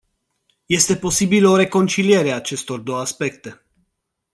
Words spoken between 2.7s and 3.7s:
două aspecte.